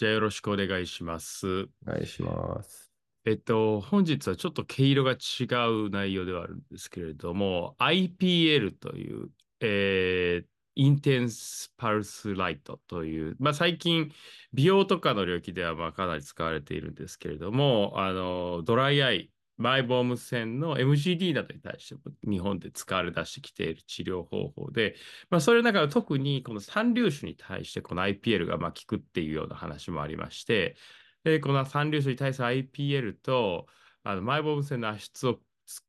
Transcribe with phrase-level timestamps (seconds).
[0.00, 1.68] じゃあよろしくお願いします。
[1.86, 2.90] お願いします。
[3.26, 9.28] えっと、本日はちょっと毛色が違う内容ではあるんですけれども、IPL という、
[9.60, 14.10] えー、インテンスパルスライトという、まあ、最近
[14.54, 19.30] 美容とかの領域ではまあかなり使われているんですけれども、あの、ドライアイ、
[19.60, 24.94] マイボーム線の MGD などに対しても日本で使われ出してきている治療方法で、
[25.28, 30.76] まあ、それの中で特にこの三粒子に対してこの IPL がま効くっていうような話もありまして、
[31.24, 33.66] でこの三粒子に対する IPL と
[34.02, 35.38] あのマイボーム線の圧出を、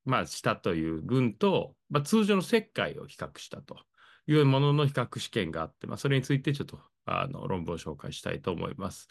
[0.04, 3.78] まあ、したという群と、まあ、通常の石灰を比較したと
[4.28, 9.08] いうものの比較試験があって、まあ、それについてちょっとあの論文を紹介したいと思います。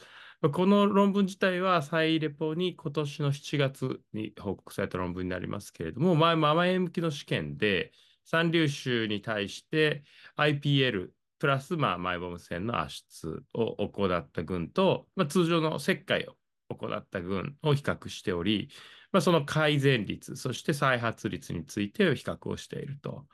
[0.49, 7.93] この論文自体は再レポに今年の7月に報告された論文になりますけれども、前も甘え向きの試験で、
[8.25, 10.03] 三粒子に対して
[10.39, 16.37] IPL プラスまあマイボム線の圧出を行った群と、まあ、通常の石灰を
[16.75, 18.71] 行った群を比較しており、
[19.13, 23.27] まあ、その改善率、そして再発率について比較をしていると。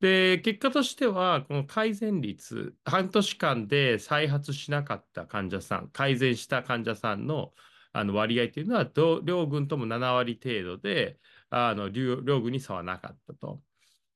[0.00, 7.52] で、結果としては、この改善率、半年間で再発しなかった患者さん、改善した患者さんの
[7.92, 8.88] あの割合というのは、
[9.24, 11.18] 両軍とも7割程度で、
[11.50, 13.62] あの両軍に差はなかったと。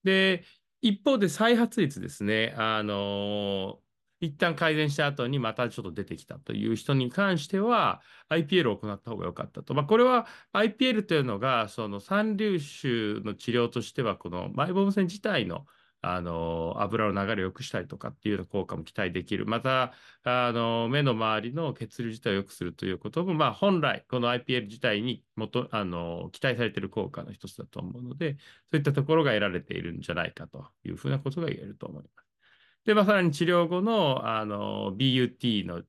[0.05, 0.45] で、
[0.81, 3.82] 一方で再発率ですね、あの
[4.23, 9.75] 一旦改善した後にまたちょっと出てきたという人に関しては IPL を行った方が良かったと。
[9.75, 15.67] まあ、これは IPL というのがその三粒子の治療としてはこのマイボーム腺自体の
[16.05, 19.47] あの油の流れを良くしたりとかっていうような効果も期待できる。
[19.47, 19.93] また、
[20.25, 28.39] あの目の周りの血流自体を良くするということも、まあ、本来、この IPL 自体にもとあの期待されている効果の一つだと思うので、そ
[28.73, 32.32] ういったところが得られているんじゃないかというふうなことが言えると思います。
[32.85, 35.83] で、まあ、さらに治療後のあの BUT の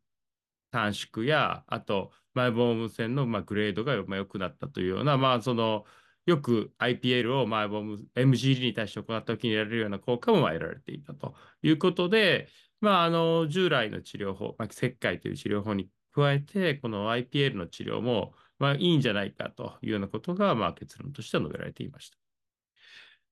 [0.72, 5.86] 短縮や、あと、マイボーム線のまあグレードがまあ良くなったというような、まあ、その、
[6.26, 12.48] よく IPL をマイボーム MGD に対して行った時に得られるような効果も得られていたということで、
[12.80, 22.23] まあ、あの従来の治療法、まあ、石灰という治療法に加えて、この IPL の治療も、まあ、いいんじゃないかというようなことが、まあ、結論として述べられていました。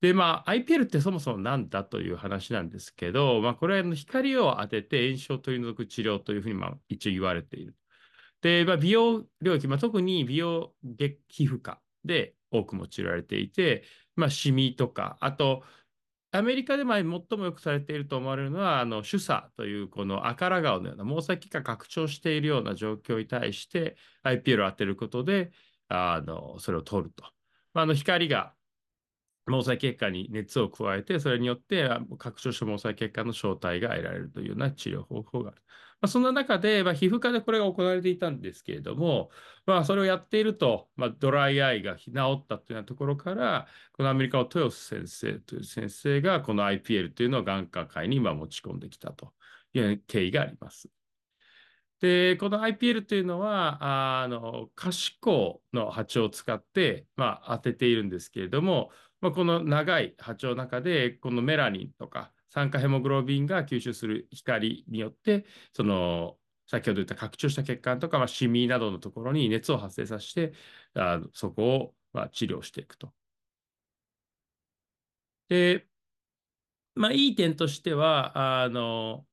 [0.01, 7.75] で、まあ、IPL ってそもそも何だという話なんですけど、まあ、これは光を当てて炎症を取り除く治療というふうに、まあ、一応言われている。
[8.41, 10.73] で、まあ、美容領域、まあ、特に美容
[11.28, 13.84] 皮膚科で多く用いられていて、
[14.16, 15.63] まあ、シミとか、あと、
[16.33, 25.51] アメリカで最もよくされていると思われるのは、あの、主査というこの赤ら顔のような毛細血管拡張しているような状況に対して IPL を当てることで、
[25.89, 27.25] あの、それを取ると。
[27.73, 28.53] まあ、あの、光が
[29.47, 35.62] 毛細血管に熱を加えて、それによって拡張した毛細血管の正体が得られるというような治療方法がある。
[36.02, 39.30] まあ、そんな中で、まあ、皮膚科でこれが行われていたんですけれども、
[39.68, 49.31] まあ、それをやっていると、まあ、ドライアイが治ったというようなところから、このアメリカの豊洲先生という先生が、この IPL というのを眼科会に今持ち込んできたと
[49.74, 50.90] いう経緯があります。
[52.00, 58.90] で、この IPL というのは、あの、可視光の波長を使って、まあ、当てているんですけれども、
[59.21, 66.37] まあ、この長い波長の中で、このメラニンとか酸化ヘモグロビンが吸収する光によって、その、
[66.67, 70.53] 先ほど言った拡張した血管とか、まあ、シミなどのところに熱を発生させて、
[70.95, 73.13] あそこを、まあ、治療していくと。
[75.49, 75.88] で、
[76.95, 79.25] まあ、いい点としては、あの、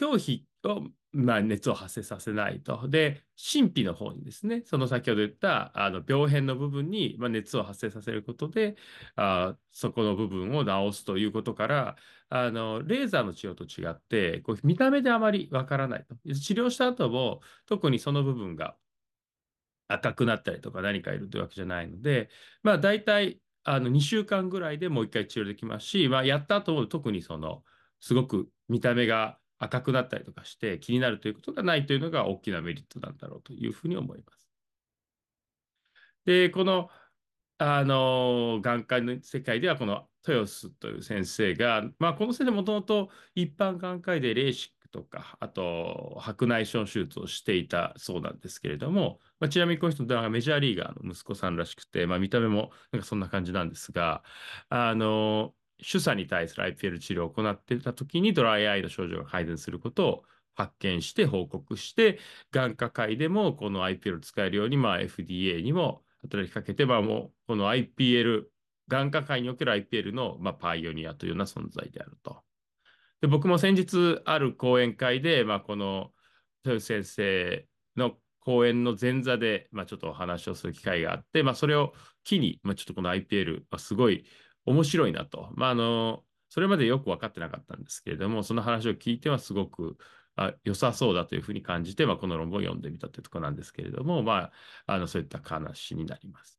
[0.00, 2.88] 表皮をまあ、熱を発生させないと。
[2.88, 8.76] で、神秘の方にですね、その先ほど言ったあの病変の部分に、まあ、熱を発生させることで
[9.16, 11.96] あ、そこの部分を治すということから、
[12.30, 16.14] あのレーザーの治療と違って、こう見た目であまりわからないと。
[16.34, 18.76] 治療した後も、特にその部分が
[19.88, 22.30] 赤くなったりとか何かいるというわけじゃないので、
[22.62, 27.64] まあ、大体あの2週間ぐらいでもう一回治療できますし、まあ、やった後も特にその、
[28.00, 34.48] すごく見た目が赤くなったりとかして気になるということがないというのが大きなメリットなんだろうというふうに思います。
[36.24, 36.88] で、この、
[37.58, 54.22] あの、眼科の世界ではこの豊洲という先生が、まあ、この先生もともと一般眼科医でレーシックとか、あと白内障手術をしていたそうなんですけれども、まあ、ちなみにこの人はメジャーリーガーの息子さんらしくて、まあ、見た目もなんかそんな感じなんですが、
[54.68, 60.22] あの、主査に対する IPL 治療を行っていた時にドライアイの症状が改善することを
[60.54, 62.18] 発見して報告して、
[62.50, 68.44] 眼科会でもこの IPL を使えるように、まあ、FDA にも働きかけて、まあ、もうこの IPL、
[68.88, 72.42] 眼科会における IPL の、まあ、パイオニアというような存在であると。
[73.20, 76.10] で僕も先日ある講演会で、まあ、この
[76.64, 77.66] 豊先生
[77.96, 81.92] の講演の前座で、まあ、ちょっとお話をする機会があって、まあ、それを
[82.24, 84.24] 機に、まあ、ちょっとこの IPL はすごい
[84.66, 85.50] 面白いなと。
[85.54, 89.96] まあ、あの、それまでよく分かってなかったんですけれども、その話を聞いてはすごく
[90.36, 94.50] あ良さそうだというふうに感じて、まあ、この論文を読んでみたというところなんですけれども、ま
[94.86, 96.58] あ、あのそういった話になります。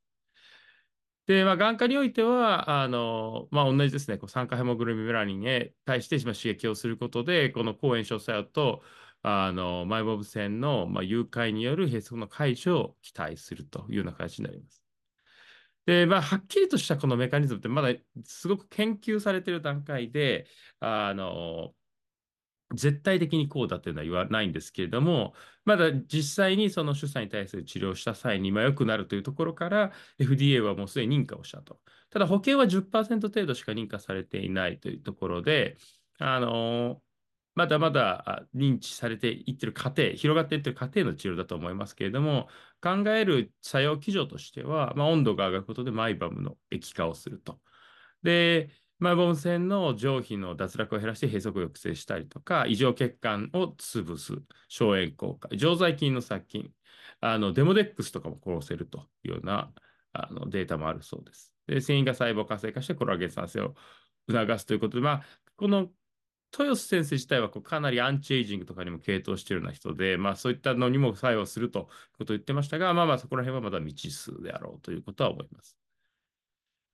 [1.25, 8.81] で、まあ、眼科においては、あの、まあ、同じですね、こう酸化ヘモグロビンメラニンへ対して刺激をすることで、この抗炎症作用と、
[9.21, 14.82] あの、マイボブ線の、まあ、誘拐による閉塞の解除を期待するというような形になります。
[15.85, 17.89] で、まあ、はっきりとしたこのメカニズムってまだ
[18.23, 20.47] すごく研究されてる段階で、
[20.79, 21.73] あの、
[22.73, 25.33] 絶対的にこうだというのは言わないんですけれども、
[25.65, 31.79] まだ実際にその主査に対する治療をした際に、まあ、良くなるというところから FDA はもうすでに認可をしたと。
[32.09, 35.77] ただ保険は10%程度しか認可されていないというところで、
[36.19, 37.01] あの
[37.55, 42.47] まだまだ認知されていってる過程、広がっていってる過程の治療だと思いますけれども、
[42.81, 47.59] 考える作用基準としては、まあ、温度が上がることでマイバムの液化をすると。
[48.23, 48.69] で、
[48.99, 54.33] マイボム腺の上皮の脱落を減らして閉塞を抑制したりとか、異常血管を潰す、
[54.67, 56.71] 消炎効果、常在菌の殺菌、
[57.19, 59.71] あのデモデックスとかも殺せるというような
[60.13, 61.53] あのデータもあるそうです。
[61.67, 63.75] で、繊維が細胞活性化してコラーゲン産生を
[64.29, 65.23] 促すということで、まあ、
[65.57, 65.89] この
[66.55, 71.85] 豊洲先生自体はこうかなりアンチエイジングとかにも傾倒しているような人で、まあ、そういったのにも作用するという
[72.19, 75.75] ことを言ってましたが、まあまあそこら辺はまだ未知数であろうということは思います。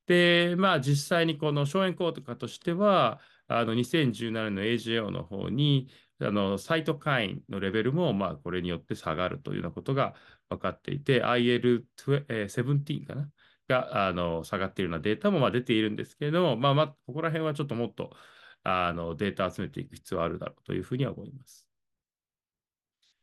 [0.08, 5.90] で、まあ実際にこの荘園効果としては、あの2017年の AJO の方に、
[6.22, 10.16] あのサイトカインのレベルもまあこれによって下がるというようなことが
[10.50, 13.30] 分かっていて、IL17 かな？
[13.70, 18.12] があの下がっているようなデータもまあ出ているんですけれども、まあ、まあここら辺はちょっともっと
[18.64, 21.70] あのデータ集めていく必要があるだろうというふうには思います。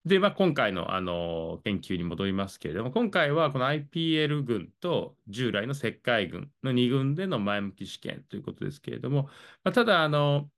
[0.06, 9.24] で、まあ、今回のあの研究に戻りますけれども、今回はこの IPL 群と従来の石灰群の2群での前向き試験ということですけれども、
[9.64, 10.48] まあ、ただあの、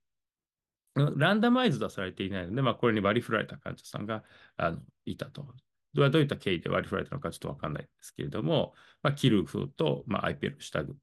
[0.95, 4.23] ランダマイズドはされていないので、まあ、これに割り振られた患者さんが
[4.57, 5.47] あのいたと。
[5.95, 10.95] どういった経緯で割り振られたのかちょっとわかんないんですけれども、まあ、キルフと、まあ、IPL 下群。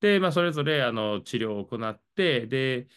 [0.00, 2.88] で、まあ、それぞれあの治療を行って、で、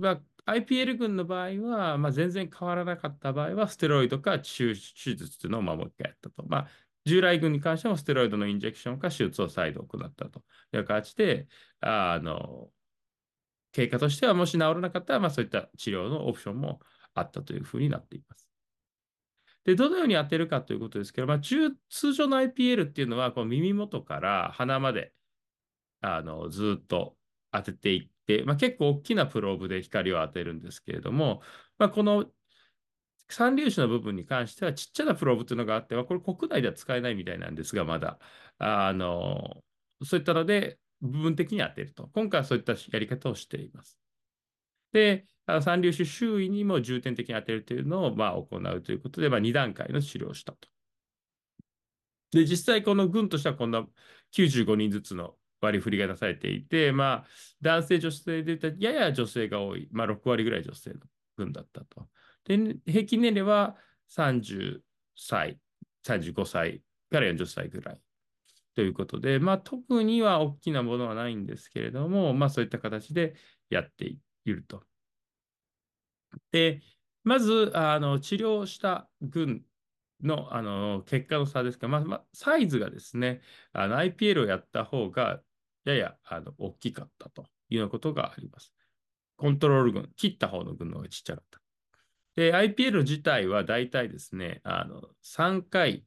[0.00, 6.44] ま、IPL 群の場合は、まあ、全然変わらなかった場合は、ステロイドか手術というのをもう一回やったと。
[6.46, 6.68] まあ、
[7.04, 10.42] 従来群に関してもステロイドのインジェクションか手術を再度行ったと
[10.72, 11.46] いう形で、
[11.80, 12.70] あの、
[13.72, 16.80] 経過としてはもし治らなかったら、まあ、そういった治療のオプションも
[17.14, 18.48] あったというふうになっています。
[19.64, 25.12] で、どのように当てるかということですけど、まあ、通常の IPL っていうのは、この耳元から鼻まで
[26.00, 27.16] あのずっと
[27.52, 28.10] 当てていって、
[28.44, 31.42] まあ、結構大きなプローブで光を当てるんですけれども、
[31.78, 32.26] まあ、この
[33.28, 38.18] 三粒子の部分に関してはちっちゃなプローブというのがあっては、これ国内では使えないみたいなんですが、まだ。
[38.58, 39.62] あの、
[40.04, 42.08] そういったので、部分的に当てると。
[42.08, 43.98] 今回はそういったやり方をしています。
[44.92, 50.68] で、三粒子周囲にも重点的に当てるというのをまあ行うということで、まあ、2段階の治療をしたと。
[52.32, 53.86] で、実際この群としてはこんな
[54.32, 57.26] 95人ずつの割り振りが出されていて、まあ、
[57.60, 61.00] 男性、女性で言ったらやや女性が多い、まあ、6割ぐらい女性の
[61.36, 62.08] 群だったと。
[62.44, 63.76] で、平均年齢は
[64.10, 64.80] 30
[65.16, 65.58] 歳、
[66.06, 68.00] 35歳から40歳ぐらい
[68.74, 73.34] ということで、まあ、特には大きなものはないんですけれども、まあ、そういった形で
[73.68, 74.82] やっていると。
[76.52, 76.80] で、
[77.24, 79.62] まず、あの治療した群
[80.22, 83.40] のあの結果の差ですが、まあまあ、サイズがですね、
[83.74, 85.40] IPL をやった方が
[85.84, 88.72] ややあの大きかったというようなことがあります。
[89.36, 91.60] コントロール群、切った方の群の方がちっちゃかった。
[92.36, 96.04] で、IPL 自体は大体ですね、あの3回、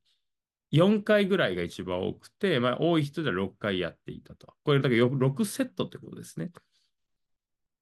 [0.71, 4.53] 4回ぐらいが一番多くて、まあ、多い人では6回やっていたと。
[4.63, 6.51] これだけ6セットってことですね。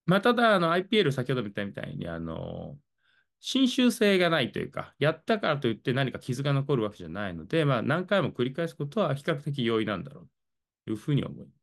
[0.06, 2.78] まあ、ただ、IPL 先ほど見たみたいに、あの、
[3.40, 10.30] 侵襲性がないというか、やったからといって何か傷が残るわけじゃないので、まあ、何回も繰り返すことは比較的容易なんだろう
[10.86, 11.61] というふうに思います。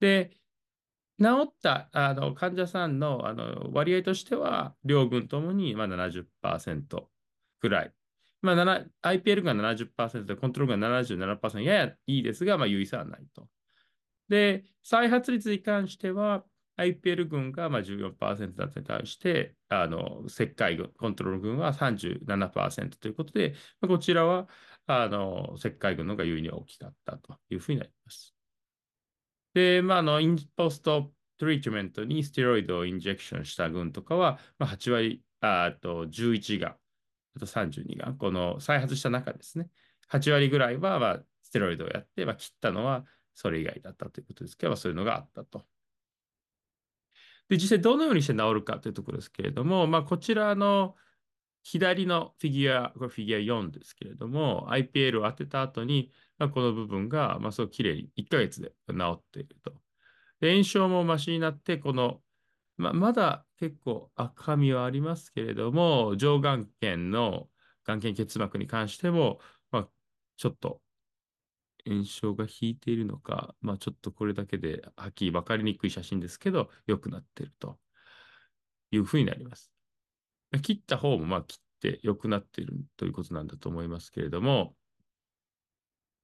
[0.00, 0.36] で、
[1.20, 7.08] 治ったあの患者さんのあの割合としては、両軍ともにまあ70%
[7.60, 7.92] くらい。
[8.40, 13.48] まあ、IPL が70%で、コントロールが77%、ややいいですが、まあ、優位差はないと。
[14.28, 16.44] で、再発率に関しては、
[16.76, 24.48] IPL 群がまあ14%だったに対して、あの石灰群、コントロール群は37%ということで、こちらは
[24.86, 28.37] あの石灰群の方が優位に大きかったというふうになります。
[29.54, 36.76] で、まあ、あのインポストトリートメントにステロイドをインジェクションした群とかは、まあ、8割、あと11が
[37.36, 39.68] あと32が、この再発した中ですね。
[40.08, 45.64] 8割ぐらいは、まあ、ステロイドをやって、まあ、切ったのはそれ以外だったということですけど、そういうのがあったと。
[47.48, 50.96] で、実際どのようにして治るかというところですけれども、まあ、こちらの
[51.70, 59.74] 左のフィギュア、これフィギュア4ですけれども、IPL を当てた後に、まあ、この部分が、まあ、そうきれいに1ヶ月で治っていると。
[60.40, 62.22] 炎症もマシになって、この、
[62.78, 67.50] ま、まだ結構赤みはありますけれども、上眼瞼の
[67.84, 69.38] 眼瞼結膜に関しても、
[69.70, 69.88] まあ、
[70.38, 70.80] ちょっと
[71.86, 77.78] 炎症が引いているのか、まあ、ちょっとこれだけではっきり分かりにくい写真ですけど、良くなっていると
[78.90, 79.77] いうふうになります。
[80.62, 84.74] 切った方もまあ切って良くなっているということなんだと思いますけれども、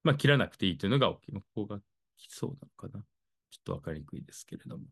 [0.03, 1.33] まあ、切らなくていいというのが大きい。
[1.33, 1.79] ここが
[2.17, 3.03] きそうなのかな。
[3.51, 4.83] ちょっと分かりにくいですけれども。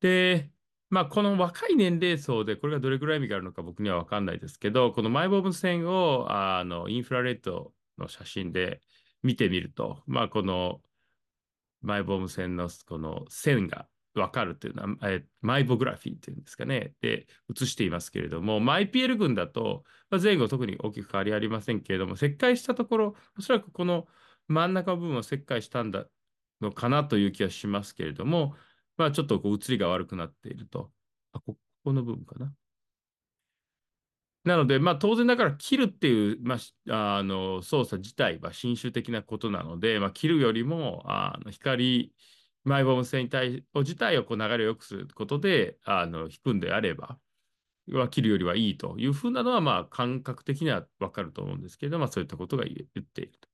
[0.00, 0.50] で、
[0.90, 8.80] まあ、この若い年齢層で、これがどれぐらい意味があるのか僕には分かんないですけど、このマイボブ線をあのインフラレッドの写真で
[9.22, 10.80] 見てみると、まあ、この
[11.82, 13.86] マイボーム線のこの線が
[14.18, 24.06] 分かるというのは、えマイボグラフィーというんですかね、で写していますけれども、マイ PL 群だと、まあ、前後特に大きく変わりありませんけれども、切開したところ、おそらくこの
[24.48, 26.06] 真ん中部分を切開したんだ
[26.60, 28.54] のかなという気はしますけれども、
[28.96, 30.90] まあ、ちょっとこう写りが悪くなっていると。
[31.32, 32.52] あここの部分かな。
[34.44, 36.56] なので、まあ、当然ながら切るっていう、ま
[36.90, 42.12] あ、あの操作自体は侵襲的なことなので、まあ、切るよりもあの光
[42.68, 47.18] マイボーム線に対自体をこう流れを良くすることであの引くんであれば、
[47.96, 53.48] は切るよりはいいというふうなのは、まあ、感覚的には分かると思うんですけれど、まあ、そういったことが言っていると。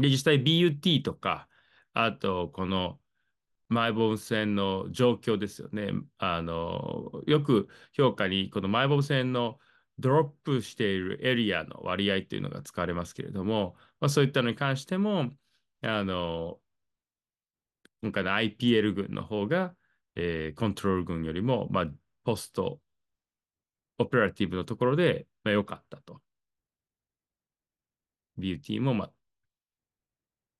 [0.00, 1.48] で、実際 BUT とか、
[1.94, 2.98] あと、この
[3.68, 5.92] マイボブ線の状況ですよね。
[6.18, 9.58] あの、よく評価に、このマイボブ線の
[9.98, 15.30] ドロップしているエリアの割合っていうのが使われますけれども、まあ、そういったのに関しても、
[15.82, 16.58] あの、
[18.02, 19.74] 今回の IPL 群の方が、
[20.16, 21.86] えー、コントロール群よりも、まあ、
[22.24, 22.80] ポスト
[23.98, 26.20] オペラティブのところで、まあ、良かったと。
[28.38, 29.10] ビューティーも、まあ、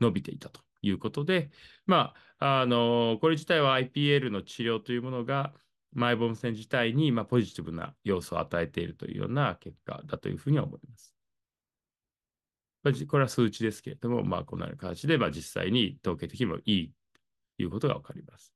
[0.00, 1.50] 伸びていたということで、
[1.84, 5.52] まあ、あの、これ自体は IPL の治療というものが、
[5.94, 11.14] マイボーム線自体に、まあ、ポジティブな要素を与えているというような結果だというふうに思います。
[13.06, 16.92] これは数値ですけれども、まあ、このような形で、まあ、実際に統計的にもいい
[17.62, 18.52] いうことがわかります。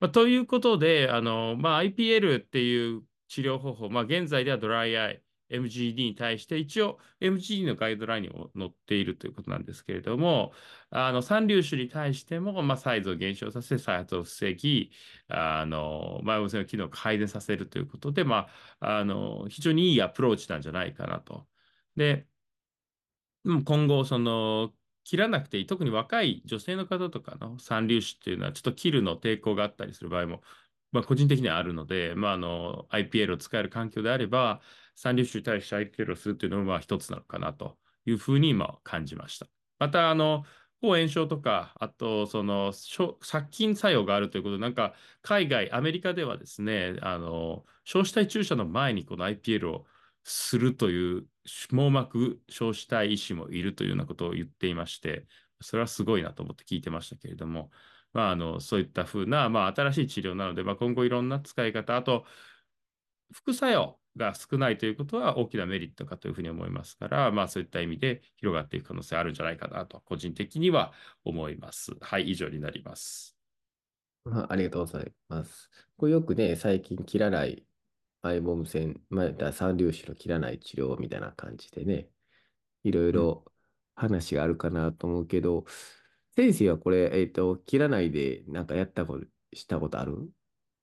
[0.00, 10.52] まあ、ということで、あのまあ、IPL っていう治療方法、まあ、現在ではドライアイ、MGD に対して一応 MGD のガイドラインにも載っているということなんですけれども、
[10.90, 14.90] あの三粒子に対しても、まあ、サイズを減少させ、再発を防ぎ、
[15.28, 18.48] あの、前無線の機能を改善させるということで、ま
[18.80, 21.46] あ、あの、非常にいいアプローチなんじゃないかなと。
[21.96, 22.26] で、
[23.44, 24.72] 今後、その、
[25.04, 30.42] 切らなくていい、特に若い女性の方とかの三粒子っていうのは、ちょっと切るの抵抗があったりする場合も、
[30.92, 34.60] まあ、個人的にはあるので、まあ、あの IPL を使える環境であれば、
[34.94, 39.46] 三粒子に対して IPL をするというのもまあ一つなのかなというふうに今感じました。
[39.78, 40.44] また、あの、
[40.80, 49.86] 抗炎症とか、あと、その、殺菌作用があるということで、なんか、海外、アメリカではですね、あの、焼死体注射の前にこの IPL を
[50.24, 51.26] するという
[51.70, 55.26] 網膜焼死体医師もいるというようなことを言っていまして、
[55.60, 57.70] それはすごいなと思って聞いてましたけれども、
[58.12, 62.24] まあ、あのそういったふうな、まあ、新しい治療なので、まあ、今後いろんな使い方、あと、
[63.32, 70.92] 副作用が少ないということは大きなメリットかというふうに思いますから、まあ、そういった意味で広がっていく可能性あるんじゃないかなと、個人的には
[71.24, 71.92] 思います。
[72.00, 73.36] はい、以上になります。
[74.26, 75.70] あありがとうございます。
[75.96, 77.64] これよくね、最近切らない
[78.22, 82.08] アイボム線、まあ、三粒子の切らない治療みたいな感じでね、
[82.84, 83.44] いろいろ
[83.94, 85.64] 話があるかなと思うけど、うん、
[86.36, 90.30] 先生はこれ、えっ、ー、と、切らないでなんかやったこと、したことある？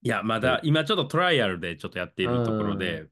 [0.02, 3.08] いや、まだ、今ちょっとトライアルでちょっとやっているところで。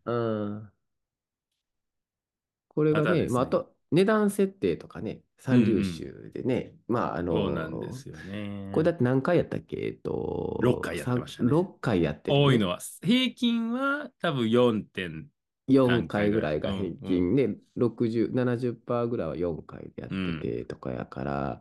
[2.67, 6.03] これがね、ねまあ、あと、値段設定とかね、三粒子
[6.33, 8.69] でね、うん、まあ、あのそうなんですよね。
[8.73, 9.77] これだって何回やったっけ？
[9.77, 11.51] えっと、6回やってましたね。
[11.51, 15.25] 6回やってる、ね、多いのは、平均は多分4.4
[15.69, 21.59] 4回ぐらいが平均で、うんうん、60、70%ぐらいは4回でやっててとかやから、うん、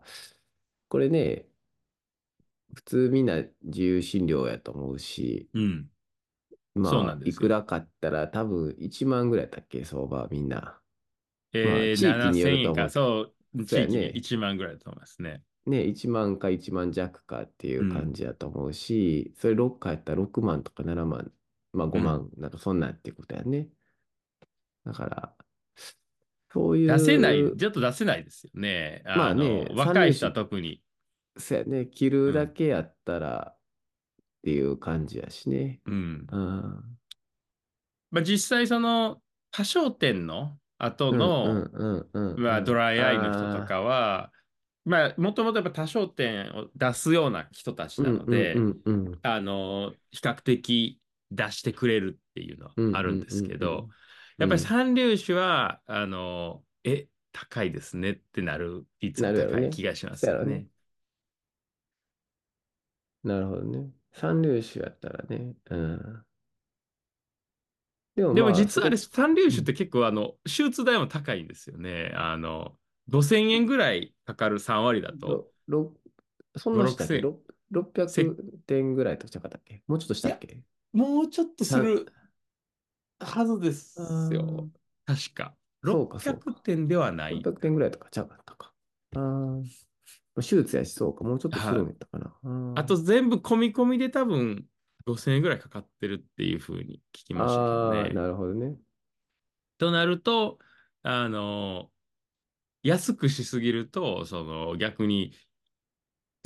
[0.89, 1.47] これね、
[2.75, 5.91] 普通みんな自由診療やと思うし、うん。
[6.77, 10.79] まあ、いくらかったら多分1万ぐらいだっけ、相場みんな。
[11.63, 12.91] えー、まあ、地域によると思う。
[12.91, 15.43] そう、地域に1万ぐらいだと思いますね。
[15.67, 21.33] ね、1万か1万弱かっていう感じだと思うし、うん、それ6回やったら6万とか7万、
[21.73, 22.05] まあ5うん。
[22.05, 23.69] 万、なんかそんなんっていうことやね。
[24.85, 25.37] だから、
[26.53, 29.03] そうい出せない、う、ちょっと出せないですよね。
[29.07, 30.83] あの、まあね、三若い人は特に。
[31.37, 32.53] そうやね、着るだうん。
[32.55, 33.59] けやったらっ
[34.43, 35.81] ていう感じやしね。
[35.87, 36.27] うん。
[36.31, 36.99] うん、
[38.11, 41.63] まあ、実際その、多焦点の後の、
[42.35, 42.75] まあ、ドん。
[42.75, 44.33] ライアイの人とかは、
[44.85, 48.67] まあ、もともとやっぱ多焦点を出すような人たちなので、
[49.23, 53.89] あの、比較的出してくれるっていうのはあるんですうん、けど、
[54.39, 54.67] やっぱりうん。
[54.67, 59.33] 三粒子は、あの、え、高いですねってなる率が。
[59.35, 60.17] 高い気がしま。
[60.17, 60.69] すよね。
[63.23, 63.91] なるほどね。
[64.13, 65.55] 三粒子やったらね。
[65.71, 66.27] うん。
[68.17, 72.13] でもでもまあ、実はあれ、三粒子ってうん結構あの、手術代も高いんですよね。
[72.17, 75.51] あの、5000円ぐらいかかる3割だと、
[76.57, 79.83] そん5、なしたっけ？6000、ろ ?600 点ぐらいとかじゃなかったっけ？
[79.87, 80.63] もうちょっとしたっけ？
[80.93, 82.13] もうちょっとす三る
[83.21, 84.69] はずであすよ。
[84.69, 85.57] ー確か。
[85.85, 86.65] そうか、そう600か。
[86.65, 87.35] 点ではない。
[87.39, 88.75] 600点ぐらいとかちゃうかったか。
[89.15, 89.65] あー
[90.37, 91.25] 手術やし、そうか。
[91.25, 91.89] もうちょっとするんはい。
[91.89, 92.35] やったかな。
[92.75, 94.67] あと全部込み込みで多分
[95.07, 98.11] 5000円ぐらいかかってるっていうふうに聞きましたけどね。
[98.13, 98.77] なるほどね。
[99.79, 100.59] となると、
[101.03, 101.91] あの、
[102.83, 105.35] 安くしすぎると、その逆に、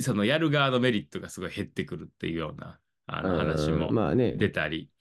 [0.01, 4.35] そのやる側のメリットがすごい減ってくるっていうような、あうの話ん、もまあね。
[4.35, 4.91] 出たり。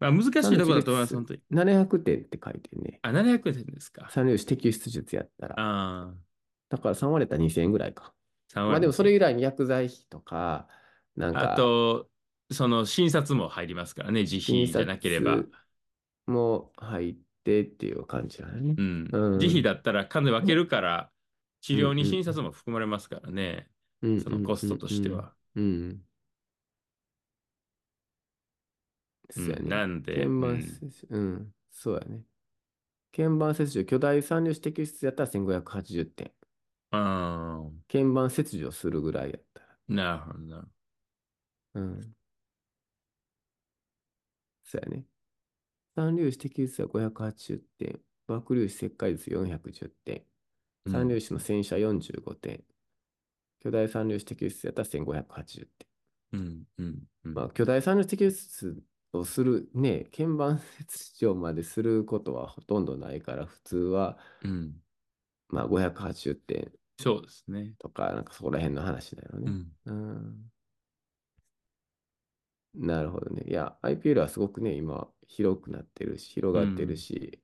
[0.00, 1.42] まあ難しいところだと思います、子本当に。
[1.50, 3.02] 700点って書いてね。
[3.02, 4.14] あ、700円ですか。
[4.14, 5.62] 三粒子摘出術やったら。
[5.62, 5.62] あ
[6.16, 6.32] あ、
[6.68, 8.14] だから3割やったら2000円ぐらいか。
[8.48, 8.94] 3まあでも割2000。
[8.94, 10.68] それ以来に薬剤費とか、
[11.16, 12.10] なんあかと、
[12.52, 15.46] その診察も入りますからね、自診費じゃなければ。
[15.46, 15.52] 察
[16.26, 18.76] も入ってっていう感じだよね。
[18.76, 19.08] うん。
[19.12, 19.22] うん。
[19.22, 21.12] うん自費だったら金分けるから、
[21.62, 23.70] 治うん療に診察も含まれますからね。
[24.02, 25.34] うんうそのコストとしては。
[25.56, 25.62] うん。
[25.62, 26.02] うん。
[29.30, 29.62] そうやね。
[29.62, 30.50] なんで、鍵うん。
[30.50, 31.54] 盤切除、うん。
[31.70, 32.24] そうやね。
[33.12, 36.32] 鍵盤切除、巨大三粒子摘出やったら1580点。
[36.90, 36.98] あ
[37.66, 39.68] あ、鍵盤切除するぐらいやったら。
[39.88, 40.68] なるほどな。
[41.74, 42.14] うん。
[44.72, 45.04] そうやね。
[45.94, 48.00] 三粒子摘出は580点。
[48.26, 50.22] 爆粒子切開率410点。
[50.86, 51.08] 三うん。
[51.08, 52.64] 粒子の洗車45点。
[53.60, 55.88] 巨大三粒子摘出やったら1580点。
[56.32, 56.64] うん。
[56.78, 57.02] うん。
[57.24, 57.34] うん。
[57.34, 58.82] まあ、巨大三粒子摘出
[59.12, 64.82] をする、ね、鍵盤切除まですることはほとんどないから、普通は、うん
[65.48, 67.74] まあ、580点そうですね。
[67.78, 69.46] とか、なんかそこら辺の話だよね。
[69.46, 69.72] うん。
[69.84, 70.51] うん。
[72.74, 73.42] なるほどね。
[73.48, 76.98] いや、IPL はすごくね、今、広くなってるし、広がってるうん。
[76.98, 77.42] し、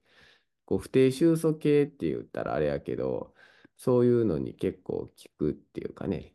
[0.67, 3.35] こう、不定収束系って言ったらあれやけど、
[3.77, 6.35] そういうのに結構効くっていうかね、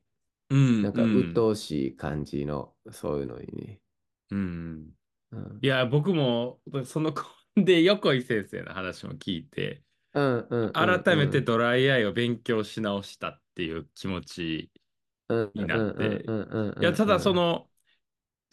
[0.50, 0.60] うん。
[0.82, 1.34] なんか鬱うん。
[1.34, 3.82] 陶しい感じの、そういうのにね。
[4.32, 4.94] うん。
[5.32, 5.64] うん。
[5.64, 7.24] いや、僕も、その子
[7.56, 11.44] で横井先生の話も聞いて、うんうんうん改めてうん。
[11.44, 14.72] ドライアイを勉強し直したっていう気持ち
[15.30, 17.32] うんうんになっうんて、うんうんいや、ただうんうん。
[17.32, 17.70] その、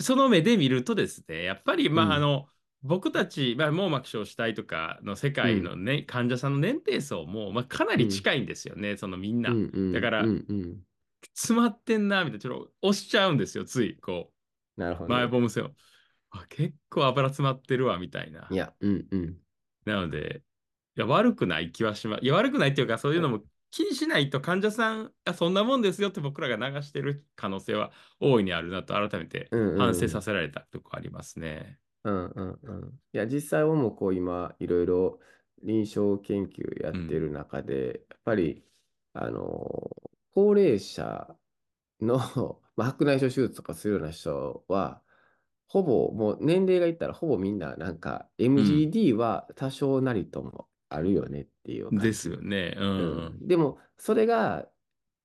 [0.01, 2.49] その目で見るとですね、やっぱり、まあ、あうんの、
[2.83, 9.51] 僕たち、まあ、網膜症死体とかの世うん界の、ね、患者さんの年齢層も、まあ、かなうんり近いんですよね、そのみんな。
[9.51, 10.87] うんうんうだから、んうん。
[11.35, 14.37] 詰まってんな、みたいな、ちょっと押しちゃうんですよ、つい、こう、前
[14.77, 15.31] なるほどね。
[15.31, 15.71] ボム線を。
[16.31, 18.51] あ、結構油詰まってるわ、みたいな。
[18.51, 19.41] いや、うんうん。
[19.85, 20.43] なので、
[20.97, 22.25] いや、悪くない気はします。
[22.25, 30.17] いや、悪くないっていうか、そういうのも気にしないと患者さん、あ、そんなもんですよって僕らが流してる可能性は大いにあるなと改めてうん反省うん。
[30.17, 31.81] させられたとこありますね。
[32.05, 33.01] うんうんうん。
[33.13, 35.21] いや、実際はもうこう今、いろいろ
[35.63, 37.01] 臨床研究やうん。
[37.03, 38.65] ってる中で、やっぱり、
[39.13, 39.91] あの、
[40.33, 41.37] 高齢者
[42.01, 42.19] の
[42.77, 45.03] まあ白内障手術とかするような人は、
[45.69, 48.91] ほぼ、もう年齢がいったらほぼみんな、なんかうん。
[48.91, 52.13] MGD は多少なりともあるよねっていうで。
[52.13, 52.75] すよね。
[52.77, 53.39] ううん。
[53.45, 53.49] ん。
[53.49, 54.69] でも、それが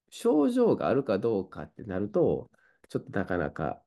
[0.10, 2.52] 症状があるかどうかってなると、
[2.90, 3.82] ちょっとなかなか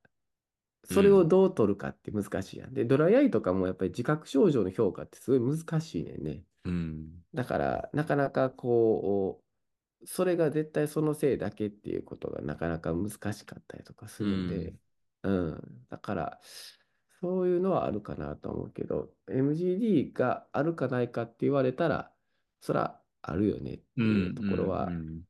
[0.85, 1.29] それをうん。
[1.29, 2.75] どう取るかって難しいやん。
[2.75, 6.45] で、ドライアイとかもやっぱり自覚症状の評価ってすごい難しいねんね。
[6.65, 7.25] うん。
[7.35, 9.43] だから、なかなかこ
[10.03, 14.79] う、それが絶対そのせいだけっていうことがなかなか難しかったりとかすうるんで、ん。
[15.25, 15.87] うん。
[15.91, 16.41] だから、
[17.21, 22.15] そういうのはあるかなと思うけど、MGD があるかないかって言われたら、
[22.61, 24.07] そらあるよねっうん。
[24.07, 25.23] ていうとうころは、ん。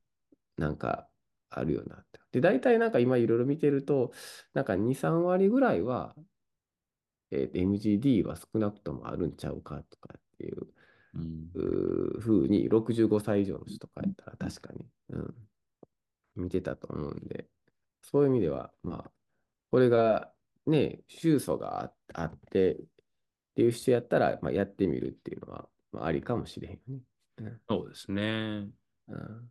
[0.56, 1.10] なんか
[1.50, 2.20] あるよなって。
[2.32, 4.12] で、大体なんか今いろいろ見てると、
[4.54, 6.16] なんか2、3割ぐらいは、
[7.30, 10.66] えーと MGD は少なくともあるんちゃうかとかっていう、
[11.54, 15.48] うふうに65歳以上の人とかやったら確かに、うん、
[16.36, 17.48] 見てたと思うんで、
[18.02, 19.12] そういう意味では、まあ、
[19.70, 20.34] これが
[20.68, 22.78] ね、収素があってっ
[23.56, 27.00] ていう人やったら、まあ、やってみるっていうのは、まあ、ありかもしれへんよね。
[27.38, 28.68] うんそうですね。
[29.08, 29.50] うん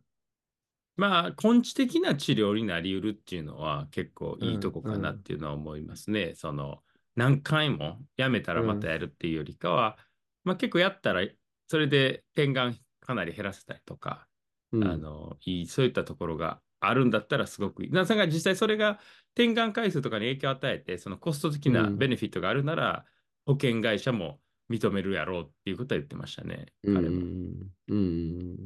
[0.96, 6.34] まあ、根治的な治療になりうるっていうのは結構いいとこかなっうんていうのは思いますね。
[6.34, 6.82] その、
[7.14, 9.96] 何回もやめたらまたやるっていうよりかは、
[10.42, 11.22] まあ結構やったら、
[11.68, 14.26] それで点眼かなり減らせたりとか、
[14.72, 17.90] うんあの、いい、そういったところがあるんだったらすごくいい。
[17.92, 18.98] なさが実際それが
[19.38, 23.04] 点眼回数とかに影響を与えて、そのコスト的なベネフィットがあるなら、
[23.46, 26.96] 保険会社も認めるやろうっていうことは言ってましたね、うん。
[26.96, 28.56] うんうん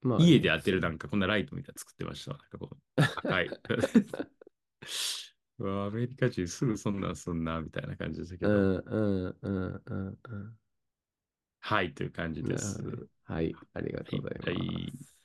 [0.00, 2.38] まあね家で当てるなんかこんなライトみたいなの作ってましたわ。
[2.38, 3.46] なんかこう、赤い。
[5.58, 8.52] う わアメリカ人すぐそんなんすんな、みたいな感じでしたけど。
[8.52, 10.56] うんうんうんうんうん
[11.60, 12.82] はい、という感じです。
[13.24, 14.48] はい、ありがとうございます。
[14.48, 15.17] はい